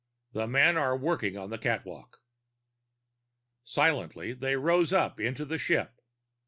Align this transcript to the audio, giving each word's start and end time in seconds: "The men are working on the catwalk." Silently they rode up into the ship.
"The 0.31 0.47
men 0.47 0.77
are 0.77 0.97
working 0.97 1.37
on 1.37 1.51
the 1.51 1.59
catwalk." 1.59 2.23
Silently 3.63 4.33
they 4.33 4.55
rode 4.55 4.91
up 4.91 5.19
into 5.19 5.45
the 5.45 5.59
ship. 5.59 6.01